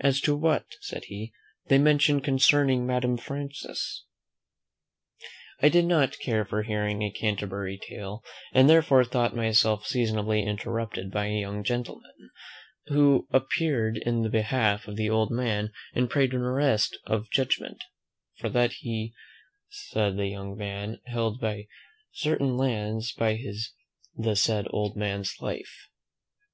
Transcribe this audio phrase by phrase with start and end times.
[0.00, 1.32] "As to what," said he,
[1.68, 4.04] "they mention concerning Madame Frances"
[5.62, 8.22] I did not care for hearing a Canterbury tale,
[8.52, 12.30] and, therefore, thought myself seasonably interrupted by a young gentleman,
[12.88, 17.82] who appeared in the behalf of the old man, and prayed an arrest of judgment;
[18.36, 19.14] "for that he,
[19.94, 21.42] the said young man, held
[22.12, 23.72] certain lands by his
[24.14, 25.88] the said old man's life."